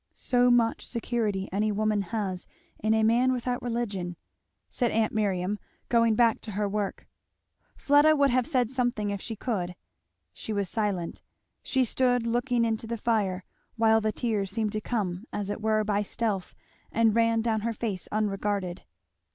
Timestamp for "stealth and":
16.01-17.15